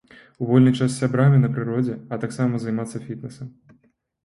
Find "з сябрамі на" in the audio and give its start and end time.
0.93-1.51